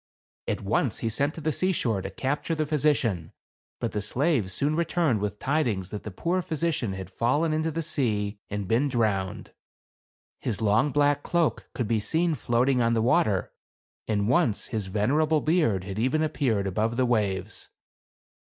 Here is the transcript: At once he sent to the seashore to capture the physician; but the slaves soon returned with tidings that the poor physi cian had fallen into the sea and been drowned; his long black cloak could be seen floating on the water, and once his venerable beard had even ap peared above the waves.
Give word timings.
At 0.47 0.61
once 0.61 0.97
he 0.97 1.09
sent 1.09 1.35
to 1.35 1.41
the 1.41 1.51
seashore 1.51 2.01
to 2.01 2.09
capture 2.09 2.55
the 2.55 2.65
physician; 2.65 3.33
but 3.79 3.91
the 3.91 4.01
slaves 4.01 4.51
soon 4.51 4.75
returned 4.75 5.19
with 5.19 5.37
tidings 5.37 5.89
that 5.89 6.01
the 6.01 6.09
poor 6.09 6.41
physi 6.41 6.73
cian 6.73 6.93
had 6.93 7.11
fallen 7.11 7.53
into 7.53 7.69
the 7.69 7.83
sea 7.83 8.39
and 8.49 8.67
been 8.67 8.87
drowned; 8.89 9.53
his 10.39 10.59
long 10.59 10.91
black 10.91 11.21
cloak 11.21 11.69
could 11.75 11.87
be 11.87 11.99
seen 11.99 12.33
floating 12.33 12.81
on 12.81 12.95
the 12.95 13.01
water, 13.03 13.51
and 14.07 14.27
once 14.27 14.65
his 14.73 14.87
venerable 14.87 15.39
beard 15.39 15.83
had 15.83 15.99
even 15.99 16.23
ap 16.23 16.33
peared 16.33 16.65
above 16.65 16.97
the 16.97 17.05
waves. 17.05 17.69